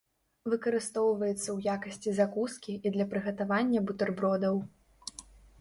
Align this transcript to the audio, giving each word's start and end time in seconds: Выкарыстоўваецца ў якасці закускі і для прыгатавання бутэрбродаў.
Выкарыстоўваецца 0.53 1.43
ў 1.43 1.75
якасці 1.75 2.15
закускі 2.21 2.71
і 2.91 2.93
для 2.97 3.05
прыгатавання 3.15 3.79
бутэрбродаў. 3.93 4.55